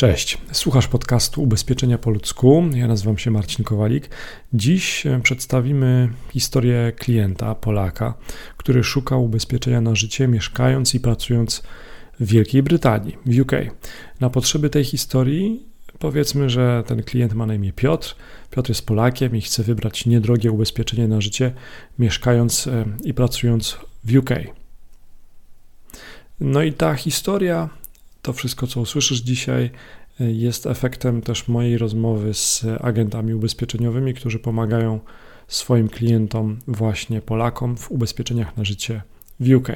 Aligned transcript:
Cześć, 0.00 0.38
słuchasz 0.52 0.88
podcastu 0.88 1.42
Ubezpieczenia 1.42 1.98
po 1.98 2.10
ludzku. 2.10 2.64
Ja 2.74 2.86
nazywam 2.86 3.18
się 3.18 3.30
Marcin 3.30 3.64
Kowalik. 3.64 4.10
Dziś 4.52 5.06
e, 5.06 5.20
przedstawimy 5.22 6.08
historię 6.30 6.92
klienta, 6.98 7.54
Polaka, 7.54 8.14
który 8.56 8.84
szukał 8.84 9.24
ubezpieczenia 9.24 9.80
na 9.80 9.94
życie, 9.94 10.28
mieszkając 10.28 10.94
i 10.94 11.00
pracując 11.00 11.62
w 12.20 12.26
Wielkiej 12.26 12.62
Brytanii, 12.62 13.16
w 13.26 13.40
UK. 13.40 13.52
Na 14.20 14.30
potrzeby 14.30 14.70
tej 14.70 14.84
historii 14.84 15.66
powiedzmy, 15.98 16.50
że 16.50 16.84
ten 16.86 17.02
klient 17.02 17.34
ma 17.34 17.46
na 17.46 17.54
imię 17.54 17.72
Piotr. 17.72 18.16
Piotr 18.50 18.70
jest 18.70 18.86
Polakiem 18.86 19.36
i 19.36 19.40
chce 19.40 19.62
wybrać 19.62 20.06
niedrogie 20.06 20.52
ubezpieczenie 20.52 21.08
na 21.08 21.20
życie, 21.20 21.52
mieszkając 21.98 22.66
e, 22.66 22.84
i 23.04 23.14
pracując 23.14 23.78
w 24.04 24.16
UK. 24.16 24.30
No 26.40 26.62
i 26.62 26.72
ta 26.72 26.94
historia 26.94 27.68
to 28.26 28.32
wszystko, 28.32 28.66
co 28.66 28.80
usłyszysz 28.80 29.18
dzisiaj, 29.18 29.70
e, 30.20 30.32
jest 30.32 30.66
efektem 30.66 31.22
też 31.22 31.48
mojej 31.48 31.78
rozmowy 31.78 32.34
z 32.34 32.64
agentami 32.80 33.34
ubezpieczeniowymi, 33.34 34.14
którzy 34.14 34.38
pomagają 34.38 35.00
swoim 35.48 35.88
klientom, 35.88 36.58
właśnie 36.68 37.20
Polakom, 37.20 37.76
w 37.76 37.90
ubezpieczeniach 37.90 38.56
na 38.56 38.64
życie 38.64 39.02
w 39.40 39.54
UK. 39.54 39.68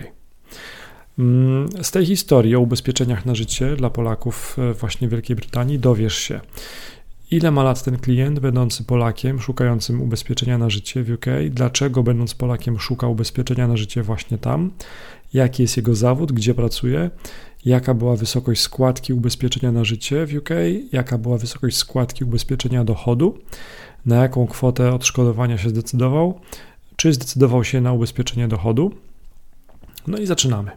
Mm, 1.19 1.69
z 1.83 1.91
tej 1.91 2.07
historii 2.07 2.57
o 2.57 2.61
ubezpieczeniach 2.61 3.27
na 3.27 3.35
życie 3.35 3.77
dla 3.77 3.91
Polaków 3.91 4.57
e, 4.59 4.75
właśnie 4.75 5.09
w 5.09 5.11
Wielkiej 5.11 5.37
Brytanii 5.37 5.79
dowiesz 5.79 6.15
się, 6.15 6.41
ile 7.31 7.51
ma 7.51 7.63
lat 7.63 7.83
ten 7.83 7.99
klient, 7.99 8.39
będący 8.39 8.85
Polakiem, 8.85 9.41
szukającym 9.41 10.03
ubezpieczenia 10.03 10.59
na 10.59 10.71
życie 10.71 11.03
w 11.03 11.11
UK, 11.11 11.27
dlaczego 11.51 12.03
będąc 12.03 12.35
Polakiem 12.35 12.79
szuka 12.79 13.07
ubezpieczenia 13.07 13.69
na 13.69 13.77
życie 13.77 14.03
właśnie 14.03 14.39
tam, 14.39 14.71
jaki 15.35 15.63
jest 15.63 15.77
jego 15.77 15.95
zawód, 15.95 16.33
gdzie 16.33 16.55
pracuje, 16.55 17.11
jaka 17.65 17.95
była 17.95 18.17
wysokość 18.17 18.61
składki 18.61 19.13
ubezpieczenia 19.13 19.73
na 19.73 19.85
życie 19.85 20.27
w 20.27 20.35
UK, 20.35 20.49
jaka 20.93 21.19
była 21.19 21.39
wysokość 21.39 21.77
składki 21.77 22.25
ubezpieczenia 22.25 22.85
dochodu, 22.85 23.39
na 24.07 24.17
jaką 24.17 24.47
kwotę 24.47 24.95
odszkodowania 24.95 25.59
się 25.59 25.69
zdecydował, 25.69 26.41
czy 26.97 27.13
zdecydował 27.13 27.65
się 27.65 27.81
na 27.81 27.93
ubezpieczenie 27.93 28.49
dochodu. 28.49 28.95
No 30.07 30.19
i 30.19 30.27
zaczynamy. 30.27 30.71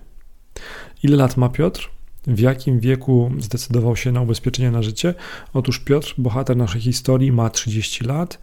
Ile 1.04 1.18
lat 1.18 1.38
ma 1.38 1.50
Piotr? 1.50 1.90
W 2.28 2.40
jakim 2.40 2.80
wieku 2.80 3.32
zdecydował 3.40 3.96
się 3.96 4.12
na 4.12 4.22
ubezpieczenie 4.22 4.72
na 4.72 4.82
życie? 4.82 5.14
Otóż 5.54 5.80
Piotr, 5.80 6.14
bohater 6.18 6.58
naszej 6.58 6.82
historii, 6.82 7.32
ma 7.32 7.50
30 7.50 8.04
lat 8.04 8.40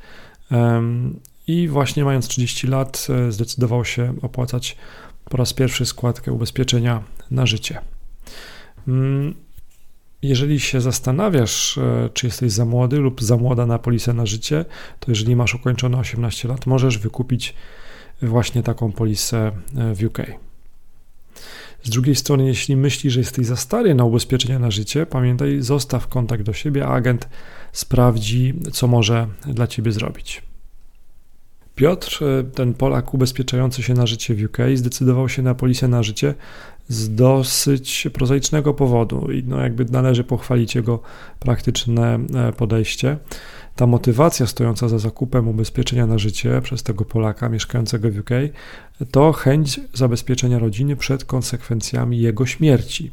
i 1.47 1.69
właśnie 1.69 2.05
mając 2.05 2.29
30 2.29 2.67
lat 2.67 3.07
e, 3.11 3.33
zdecydował 3.33 3.85
się 3.85 4.15
opłacać 4.23 4.77
po 5.25 5.37
raz 5.37 5.53
pierwszy 5.53 5.87
składkę 5.87 6.33
ubezpieczenia 6.33 7.03
na 7.31 7.47
życie. 7.47 7.81
Mm, 8.89 9.35
jeżeli 10.23 10.61
się 10.61 10.81
zastanawiasz, 10.81 11.79
e, 11.79 12.09
czy 12.15 12.27
jesteś 12.27 12.53
za 12.53 12.65
młody 12.65 12.99
lub 12.99 13.23
za 13.23 13.37
młoda 13.37 13.67
na 13.67 13.79
polisę 13.79 14.13
na 14.13 14.27
życie, 14.27 14.65
to 15.01 15.11
jeżeli 15.11 15.37
masz 15.37 15.55
ukończone 15.55 15.99
18 15.99 16.49
lat, 16.49 16.67
możesz 16.67 16.99
wykupić 16.99 17.55
właśnie 18.23 18.63
taką 18.63 18.93
polisę 18.93 19.53
e, 19.77 19.95
w 19.95 20.05
UK. 20.05 20.19
Z 21.83 21.91
drugiej 21.91 22.17
strony, 22.17 22.47
jeśli 22.47 22.77
myślisz, 22.77 23.13
że 23.13 23.21
jesteś 23.21 23.47
za 23.47 23.57
stary 23.57 23.95
na 23.95 24.05
ubezpieczenia 24.05 24.59
na 24.59 24.71
życie, 24.71 25.07
pamiętaj, 25.07 25.63
zostaw 25.63 26.09
kontakt 26.09 26.43
do 26.43 26.53
siebie, 26.53 26.87
a 26.87 26.89
agent 26.89 27.29
sprawdzi, 27.73 28.55
co 28.73 28.87
może 28.87 29.27
dla 29.47 29.67
ciebie 29.67 29.93
zrobić. 29.93 30.43
Piotr, 31.75 32.25
e, 32.25 32.45
ten 32.45 32.75
Polak 32.75 33.15
ubezpieczający 33.15 33.83
się 33.83 33.95
na 33.95 34.07
życie 34.07 34.35
w 34.35 34.45
UK, 34.45 34.59
zdecydował 34.75 35.29
się 35.29 35.43
na 35.43 35.55
polisę 35.55 35.89
na 35.89 36.03
życie 36.03 36.35
z 36.91 37.15
dosyć 37.15 38.09
prozaicznego 38.13 38.75
powodu 38.75 39.33
i 39.33 39.45
no 39.47 39.61
jakby 39.61 39.85
należy 39.85 40.25
pochwalić 40.25 40.75
jego 40.75 41.03
praktyczne 41.39 42.19
e, 42.35 42.53
podejście. 42.53 43.19
Ta 43.77 43.87
motywacja 43.87 44.47
stojąca 44.47 44.89
za 44.89 44.99
zakupem 44.99 45.49
ubezpieczenia 45.49 46.07
na 46.07 46.19
życie 46.19 46.61
przez 46.63 46.83
tego 46.83 47.05
Polaka 47.05 47.49
mieszkającego 47.49 48.11
w 48.11 48.19
UK 48.19 48.31
to 49.11 49.33
chęć 49.33 49.81
zabezpieczenia 49.95 50.59
rodziny 50.59 50.97
przed 50.97 51.25
konsekwencjami 51.25 52.21
jego 52.21 52.47
śmierci. 52.47 53.11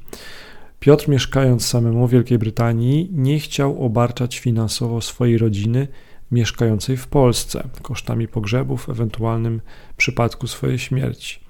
Piotr, 0.79 1.09
mieszkając 1.09 1.65
samemu 1.65 2.07
w 2.07 2.11
Wielkiej 2.11 2.37
Brytanii, 2.37 3.09
nie 3.11 3.39
chciał 3.39 3.85
obarczać 3.85 4.39
finansowo 4.39 5.01
swojej 5.01 5.37
rodziny 5.37 5.87
mieszkającej 6.31 6.97
w 6.97 7.07
Polsce 7.07 7.67
kosztami 7.81 8.27
pogrzebów, 8.27 8.85
w 8.85 8.89
ewentualnym 8.89 9.61
przypadku 9.97 10.47
swojej 10.47 10.79
śmierci. 10.79 11.46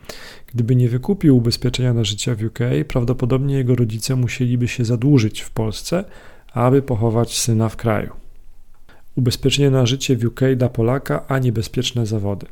Gdyby 0.53 0.75
nie 0.75 0.89
wykupił 0.89 1.37
ubezpieczenia 1.37 1.93
na 1.93 2.03
życie 2.03 2.35
w 2.35 2.43
UK, 2.43 2.59
prawdopodobnie 2.87 3.55
jego 3.55 3.75
rodzice 3.75 4.15
musieliby 4.15 4.67
się 4.67 4.85
zadłużyć 4.85 5.41
w 5.41 5.49
Polsce, 5.49 6.03
aby 6.53 6.81
pochować 6.81 7.37
syna 7.37 7.69
w 7.69 7.75
kraju. 7.75 8.13
Ubezpieczenie 9.15 9.69
na 9.69 9.85
życie 9.85 10.15
w 10.15 10.25
UK 10.25 10.39
dla 10.57 10.69
Polaka, 10.69 11.27
a 11.27 11.39
niebezpieczne 11.39 12.05
zawody. 12.05 12.45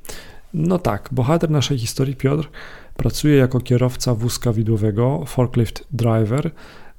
No 0.54 0.80
tak, 0.80 1.10
bohater 1.12 1.50
naszej 1.50 1.78
historii 1.78 2.16
Piotr 2.16 2.50
pracuje 2.98 3.36
jako 3.36 3.60
kierowca 3.60 4.16
wózka 4.16 4.54
widłowego, 4.54 5.24
forklift 5.28 5.84
driver, 5.92 6.52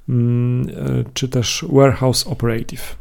mm, 0.09 0.69
e, 0.69 1.03
czy 1.13 1.29
też 1.29 1.65
warehouse 1.69 2.27
operative. 2.27 2.95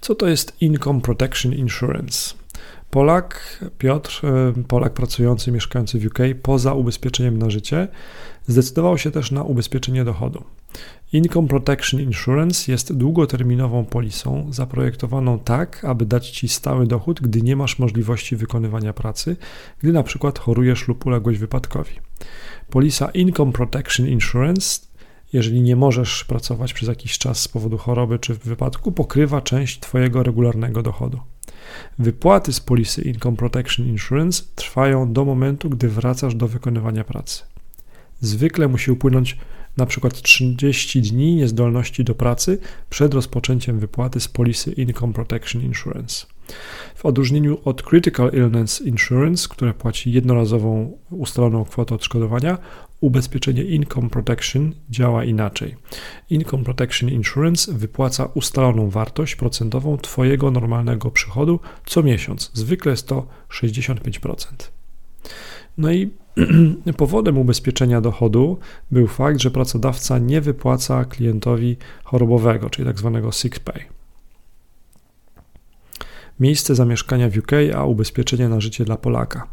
Co 0.00 0.14
to 0.14 0.28
jest 0.28 0.56
Income 0.60 1.00
Protection 1.00 1.54
Insurance? 1.54 2.39
Polak, 2.90 3.60
Piotr, 3.78 4.20
e, 4.24 4.62
Polak 4.68 4.92
pracujący, 4.92 5.52
mieszkający 5.52 5.98
w 5.98 6.06
UK 6.06 6.18
poza 6.42 6.74
ubezpieczeniem 6.74 7.38
na 7.38 7.50
życie, 7.50 7.88
zdecydował 8.46 8.98
się 8.98 9.10
też 9.10 9.30
na 9.30 9.42
ubezpieczenie 9.42 10.04
dochodu. 10.04 10.44
Income 11.12 11.48
Protection 11.48 12.00
Insurance 12.00 12.72
jest 12.72 12.96
długoterminową 12.96 13.84
polisą 13.84 14.46
zaprojektowaną 14.50 15.38
tak, 15.38 15.84
aby 15.84 16.06
dać 16.06 16.30
Ci 16.30 16.48
stały 16.48 16.86
dochód, 16.86 17.20
gdy 17.20 17.42
nie 17.42 17.56
masz 17.56 17.78
możliwości 17.78 18.36
wykonywania 18.36 18.92
pracy, 18.92 19.36
gdy 19.78 19.92
na 19.92 20.02
przykład 20.02 20.38
chorujesz 20.38 20.88
lub 20.88 21.06
uległeś 21.06 21.38
wypadkowi. 21.38 21.92
Polisa 22.70 23.10
Income 23.10 23.52
Protection 23.52 24.06
Insurance 24.06 24.90
jeżeli 25.32 25.60
nie 25.62 25.76
możesz 25.76 26.24
pracować 26.24 26.72
przez 26.72 26.88
jakiś 26.88 27.18
czas 27.18 27.40
z 27.40 27.48
powodu 27.48 27.78
choroby 27.78 28.18
czy 28.18 28.34
wypadku, 28.34 28.92
pokrywa 28.92 29.40
część 29.40 29.80
Twojego 29.80 30.22
regularnego 30.22 30.82
dochodu. 30.82 31.20
Wypłaty 31.98 32.52
z 32.52 32.60
polisy 32.60 33.02
Income 33.02 33.36
Protection 33.36 33.86
Insurance 33.86 34.42
trwają 34.54 35.12
do 35.12 35.24
momentu, 35.24 35.70
gdy 35.70 35.88
wracasz 35.88 36.34
do 36.34 36.48
wykonywania 36.48 37.04
pracy. 37.04 37.42
Zwykle 38.20 38.68
musi 38.68 38.90
upłynąć 38.90 39.36
przykład 39.86 40.22
30 40.22 41.02
dni 41.02 41.34
niezdolności 41.34 42.04
do 42.04 42.14
pracy 42.14 42.58
przed 42.90 43.14
rozpoczęciem 43.14 43.78
wypłaty 43.78 44.20
z 44.20 44.28
polisy 44.28 44.72
Income 44.72 45.12
Protection 45.12 45.62
Insurance. 45.62 46.26
W 46.94 47.06
odróżnieniu 47.06 47.58
od 47.64 47.82
Critical 47.82 48.30
Illness 48.32 48.80
Insurance, 48.80 49.48
które 49.50 49.74
płaci 49.74 50.12
jednorazową 50.12 50.98
ustaloną 51.10 51.64
kwotę 51.64 51.94
odszkodowania, 51.94 52.58
ubezpieczenie 53.00 53.62
Income 53.62 54.10
Protection 54.10 54.74
działa 54.90 55.24
inaczej. 55.24 55.76
Income 56.30 56.64
Protection 56.64 57.10
Insurance 57.10 57.72
wypłaca 57.72 58.24
ustaloną 58.34 58.90
wartość 58.90 59.36
procentową 59.36 59.98
Twojego 59.98 60.50
normalnego 60.50 61.10
przychodu 61.10 61.60
co 61.86 62.02
miesiąc. 62.02 62.50
Zwykle 62.54 62.90
jest 62.90 63.06
to 63.06 63.26
65%. 63.50 64.36
No 65.78 65.92
i 65.92 66.10
powodem 66.96 67.38
ubezpieczenia 67.38 68.00
dochodu 68.00 68.58
był 68.90 69.06
fakt, 69.06 69.40
że 69.40 69.50
pracodawca 69.50 70.18
nie 70.18 70.40
wypłaca 70.40 71.04
klientowi 71.04 71.76
chorobowego, 72.04 72.70
czyli 72.70 72.88
tzw. 72.88 73.20
Tak 73.22 73.34
sick 73.34 73.58
pay 73.58 74.00
miejsce 76.40 76.74
zamieszkania 76.74 77.30
w 77.30 77.38
UK, 77.38 77.52
a 77.76 77.84
ubezpieczenie 77.84 78.48
na 78.48 78.60
życie 78.60 78.84
dla 78.84 78.96
Polaka. 78.96 79.46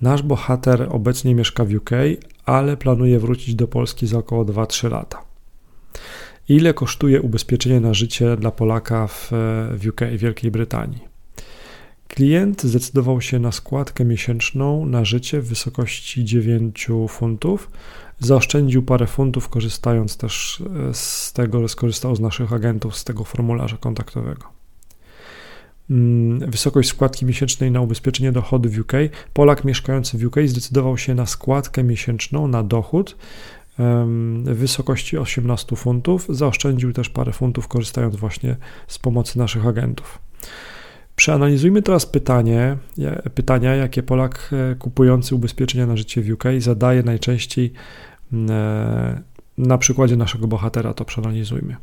Nasz 0.00 0.22
bohater 0.22 0.86
obecnie 0.90 1.34
mieszka 1.34 1.64
w 1.64 1.74
UK, 1.74 1.90
ale 2.44 2.76
planuje 2.76 3.18
wrócić 3.18 3.54
do 3.54 3.68
Polski 3.68 4.06
za 4.06 4.18
około 4.18 4.44
2-3 4.44 4.90
lata. 4.90 5.22
Ile 6.48 6.74
kosztuje 6.74 7.22
ubezpieczenie 7.22 7.80
na 7.80 7.94
życie 7.94 8.36
dla 8.36 8.50
Polaka 8.50 9.06
w, 9.06 9.28
w 9.70 9.86
UK, 9.88 10.00
Wielkiej 10.16 10.50
Brytanii? 10.50 11.14
Klient 12.08 12.62
zdecydował 12.62 13.20
się 13.20 13.38
na 13.38 13.52
składkę 13.52 14.04
miesięczną 14.04 14.86
na 14.86 15.04
życie 15.04 15.40
w 15.40 15.48
wysokości 15.48 16.24
9 16.24 16.88
funtów. 17.08 17.70
Zaoszczędził 18.18 18.82
parę 18.82 19.06
funtów, 19.06 19.48
korzystając 19.48 20.16
też 20.16 20.62
z 20.92 21.32
tego, 21.32 21.60
że 21.60 21.68
skorzystał 21.68 22.16
z 22.16 22.20
naszych 22.20 22.52
agentów 22.52 22.96
z 22.96 23.04
tego 23.04 23.24
formularza 23.24 23.76
kontaktowego. 23.76 24.53
Mm, 25.90 26.50
wysokość 26.50 26.88
składki 26.88 27.26
miesięcznej 27.26 27.70
na 27.70 27.80
ubezpieczenie 27.80 28.32
dochodu 28.32 28.68
w 28.70 28.78
UK, 28.78 28.92
Polak 29.32 29.64
mieszkający 29.64 30.18
w 30.18 30.24
UK 30.24 30.36
zdecydował 30.46 30.98
się 30.98 31.14
na 31.14 31.26
składkę 31.26 31.84
miesięczną 31.84 32.48
na 32.48 32.62
dochód 32.62 33.16
w 34.44 34.54
wysokości 34.54 35.18
18 35.18 35.76
funtów. 35.76 36.26
Zaoszczędził 36.28 36.92
też 36.92 37.08
parę 37.08 37.32
funtów, 37.32 37.68
korzystając 37.68 38.16
właśnie 38.16 38.56
z 38.88 38.98
pomocy 38.98 39.38
naszych 39.38 39.66
agentów. 39.66 40.18
Przeanalizujmy 41.16 41.82
teraz 41.82 42.06
pytanie, 42.06 42.76
pytania, 43.34 43.74
jakie 43.74 44.02
Polak 44.02 44.50
e, 44.52 44.74
kupujący 44.74 45.34
ubezpieczenia 45.34 45.86
na 45.86 45.96
życie 45.96 46.22
w 46.22 46.30
UK 46.30 46.44
zadaje 46.58 47.02
najczęściej 47.02 47.72
mm, 48.32 48.50
e, 48.50 49.22
na 49.58 49.78
przykładzie 49.78 50.16
naszego 50.16 50.46
bohatera. 50.46 50.94
To 50.94 51.04
przeanalizujmy. 51.04 51.76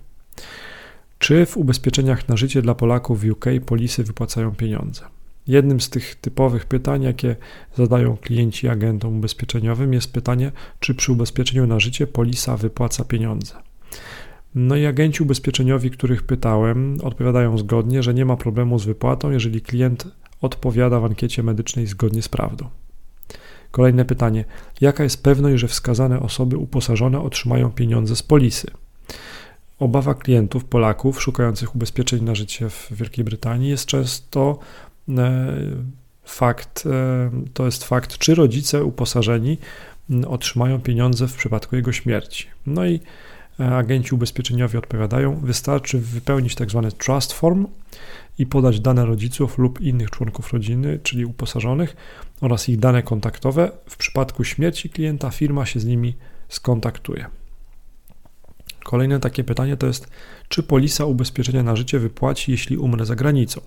Czy 1.22 1.46
w 1.46 1.58
ubezpieczeniach 1.58 2.30
na 2.30 2.38
życie 2.38 2.62
dla 2.62 2.76
Polaków 2.76 3.22
w 3.22 3.32
UK 3.32 3.46
polisy 3.66 4.04
wypłacają 4.04 4.56
pieniądze? 4.56 5.02
Jednym 5.48 5.82
z 5.82 5.90
tych 5.90 6.16
typowych 6.16 6.66
pytań, 6.66 7.04
jakie 7.04 7.36
zadają 7.78 8.18
klienci 8.18 8.68
agentom 8.68 9.18
ubezpieczeniowym, 9.18 9.94
jest 9.94 10.14
pytanie, 10.14 10.52
czy 10.80 10.96
przy 10.96 11.12
ubezpieczeniu 11.12 11.68
na 11.68 11.80
życie 11.80 12.08
polisa 12.08 12.58
wypłaca 12.58 13.06
pieniądze. 13.06 13.54
No 14.56 14.76
i 14.76 14.86
agenci 14.86 15.24
ubezpieczeniowi, 15.24 15.92
których 15.92 16.24
pytałem, 16.24 16.98
odpowiadają 17.04 17.58
zgodnie, 17.58 18.04
że 18.04 18.14
nie 18.14 18.26
ma 18.26 18.38
problemu 18.38 18.80
z 18.80 18.86
wypłatą, 18.86 19.32
jeżeli 19.32 19.62
klient 19.62 20.08
odpowiada 20.42 21.00
w 21.00 21.06
ankiecie 21.06 21.44
medycznej 21.44 21.88
zgodnie 21.88 22.22
z 22.22 22.30
prawdą. 22.30 22.70
Kolejne 23.72 24.06
pytanie: 24.06 24.46
jaka 24.82 25.04
jest 25.04 25.24
pewność, 25.24 25.60
że 25.60 25.68
wskazane 25.68 26.20
osoby 26.20 26.58
uposażone 26.58 27.22
otrzymają 27.22 27.72
pieniądze 27.72 28.16
z 28.16 28.24
polisy? 28.24 28.72
Obawa 29.82 30.14
klientów, 30.14 30.66
Polaków 30.66 31.22
szukających 31.22 31.76
ubezpieczeń 31.76 32.24
na 32.24 32.36
życie 32.36 32.70
w 32.70 32.88
Wielkiej 32.92 33.26
Brytanii 33.26 33.70
jest 33.70 33.86
często 33.86 34.60
e, 35.10 35.54
fakt, 36.24 36.84
e, 36.86 37.32
to 37.54 37.66
jest 37.66 37.84
fakt, 37.84 38.18
czy 38.18 38.36
rodzice 38.36 38.84
uposażeni 38.84 39.58
otrzymają 40.28 40.82
pieniądze 40.82 41.28
w 41.28 41.36
przypadku 41.36 41.76
jego 41.76 41.92
śmierci. 41.92 42.48
No 42.66 42.86
i 42.86 43.00
e, 43.60 43.76
agenci 43.76 44.16
ubezpieczeniowi 44.16 44.78
odpowiadają, 44.78 45.40
wystarczy 45.40 46.00
wypełnić 46.00 46.56
tak 46.56 46.70
zwany 46.70 46.92
trust 46.92 47.34
form 47.34 47.68
i 48.40 48.46
podać 48.46 48.80
dane 48.80 49.06
rodziców 49.06 49.58
lub 49.58 49.82
innych 49.82 50.10
członków 50.10 50.54
rodziny, 50.54 51.00
czyli 51.04 51.26
uposażonych 51.26 51.96
oraz 52.42 52.70
ich 52.70 52.80
dane 52.80 53.04
kontaktowe. 53.04 53.72
W 53.90 53.98
przypadku 53.98 54.44
śmierci 54.44 54.90
klienta 54.90 55.30
firma 55.30 55.66
się 55.66 55.80
z 55.80 55.86
nimi 55.86 56.16
skontaktuje. 56.50 57.41
Kolejne 58.84 59.20
takie 59.20 59.44
pytanie 59.44 59.78
to 59.78 59.88
jest, 59.88 60.08
czy 60.48 60.64
polisa 60.64 61.06
ubezpieczenia 61.06 61.64
na 61.64 61.76
życie 61.76 62.00
wypłaci, 62.00 62.52
jeśli 62.52 62.78
umrę 62.78 63.06
za 63.06 63.16
granicą? 63.16 63.62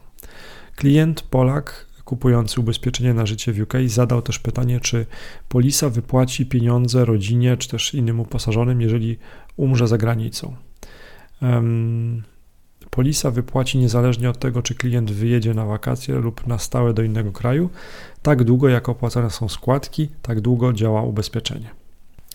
Klient 0.76 1.22
Polak 1.22 1.86
kupujący 2.04 2.60
ubezpieczenie 2.60 3.14
na 3.14 3.26
życie 3.26 3.52
w 3.52 3.60
UK 3.60 3.72
zadał 3.86 4.22
też 4.22 4.38
pytanie, 4.38 4.80
czy 4.80 5.06
polisa 5.48 5.88
wypłaci 5.88 6.46
pieniądze 6.46 7.04
rodzinie 7.04 7.56
czy 7.56 7.68
też 7.68 7.94
innym 7.94 8.20
uposażonym, 8.20 8.80
jeżeli 8.80 9.18
umrze 9.56 9.88
za 9.88 9.98
granicą. 9.98 10.56
Um, 11.42 12.22
polisa 12.90 13.30
wypłaci 13.30 13.78
niezależnie 13.78 14.30
od 14.30 14.38
tego, 14.38 14.62
czy 14.62 14.74
klient 14.74 15.10
wyjedzie 15.10 15.54
na 15.54 15.64
wakacje 15.66 16.14
lub 16.14 16.46
na 16.46 16.58
stałe 16.58 16.94
do 16.94 17.02
innego 17.02 17.32
kraju, 17.32 17.70
tak 18.22 18.44
długo 18.44 18.68
jak 18.68 18.88
opłacane 18.88 19.30
są 19.30 19.48
składki, 19.48 20.08
tak 20.22 20.40
długo 20.40 20.72
działa 20.72 21.02
ubezpieczenie. 21.02 21.83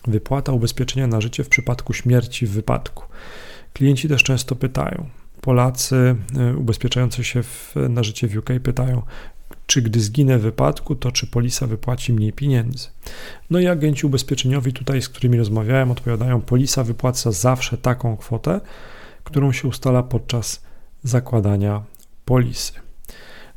Wypłata 0.06 0.52
ubezpieczenia 0.52 1.06
na 1.06 1.20
życie 1.20 1.44
w 1.44 1.48
przypadku 1.48 1.92
śmierci 1.92 2.46
w 2.46 2.50
wypadku. 2.50 3.04
Klienci 3.72 4.08
też 4.08 4.22
często 4.22 4.56
pytają. 4.56 5.06
Polacy 5.40 6.16
e, 6.38 6.56
ubezpieczający 6.56 7.24
się 7.24 7.42
w, 7.42 7.74
na 7.88 8.02
życie 8.02 8.28
w 8.28 8.36
UK 8.36 8.50
pytają, 8.62 9.02
czy 9.66 9.82
gdy 9.82 10.00
zginę 10.00 10.38
w 10.38 10.42
wypadku, 10.42 10.94
to 10.94 11.12
czy 11.12 11.26
polisa 11.26 11.66
wypłaci 11.66 12.12
mniej 12.12 12.32
pieniędzy. 12.32 12.88
No 13.50 13.60
i 13.60 13.66
agenci 13.66 14.06
ubezpieczeniowi 14.06 14.72
tutaj, 14.72 15.02
z 15.02 15.08
którymi 15.08 15.38
rozmawiałem, 15.38 15.90
odpowiadają, 15.90 16.40
polisa 16.40 16.84
wypłaca 16.84 17.32
zawsze 17.32 17.78
taką 17.78 18.16
kwotę, 18.16 18.60
którą 19.24 19.52
się 19.52 19.68
ustala 19.68 20.02
podczas 20.02 20.62
zakładania 21.02 21.82
polisy. 22.24 22.72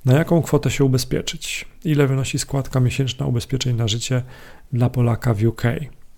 Na 0.06 0.13
jaką 0.13 0.42
kwotę 0.42 0.72
się 0.72 0.84
ubezpieczyć? 0.84 1.66
Ile 1.86 2.07
wynosi 2.07 2.40
składka 2.40 2.80
miesięczna 2.80 3.25
ubezpieczeń 3.25 3.75
na 3.75 3.88
życie 3.88 4.24
dla 4.74 4.90
Polaka 4.90 5.34
w 5.34 5.44
UK? 5.44 5.63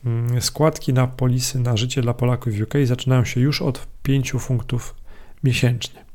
Mm, 0.06 0.42
składki 0.42 0.94
na 0.94 1.08
polisy 1.08 1.60
na 1.60 1.78
życie 1.78 2.02
dla 2.02 2.14
Polaków 2.14 2.54
w 2.54 2.62
UK 2.62 2.74
zaczynają 2.84 3.26
się 3.26 3.42
już 3.42 3.62
od 3.62 3.88
5 4.04 4.32
funtów 4.32 4.96
miesięcznie. 5.44 6.06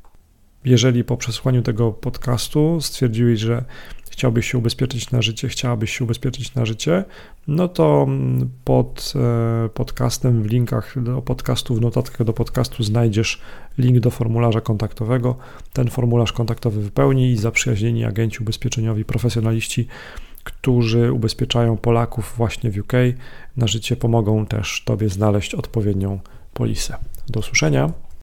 Jeżeli 0.65 1.05
po 1.05 1.17
przesłaniu 1.17 1.63
tego 1.63 1.93
podcastu 1.93 2.81
stwierdziłeś, 2.81 3.41
że 3.41 3.65
chciałbyś 4.11 4.51
się 4.51 4.59
ubezpieczyć 4.59 5.11
na 5.11 5.23
życie, 5.23 5.49
chciałabyś 5.49 5.97
się 5.97 6.05
ubezpieczyć 6.05 6.55
na 6.55 6.65
życie, 6.65 7.05
no 7.49 7.69
to 7.69 8.05
mm, 8.09 8.51
pod 8.65 9.13
e, 9.17 9.69
podcastem, 9.69 10.43
w 10.43 10.47
linkach 10.47 11.03
do 11.03 11.23
podcastu, 11.23 11.75
w 11.75 11.81
notatkach 11.81 12.27
do 12.27 12.33
podcastu 12.33 12.83
znajdziesz 12.83 13.41
link 13.79 14.01
do 14.01 14.11
formularza 14.11 14.61
kontaktowego. 14.61 15.37
Ten 15.73 15.91
formularz 15.91 16.33
kontaktowy 16.33 16.83
wypełnij 16.83 17.33
i 17.33 17.37
zaprzyjaźnieni 17.37 18.05
agenci 18.05 18.39
ubezpieczeniowi, 18.43 19.05
profesjonaliści 19.05 19.87
którzy 20.45 21.13
ubezpieczają 21.13 21.77
Polaków 21.77 22.35
właśnie 22.37 22.71
w 22.71 22.79
UK 22.79 22.93
na 23.57 23.67
życie, 23.67 23.97
pomogą 23.97 24.47
też 24.47 24.83
Tobie 24.85 25.09
znaleźć 25.09 25.55
odpowiednią 25.55 26.21
polisę. 26.55 26.97
Do 27.29 27.41
usłyszenia. 27.41 27.93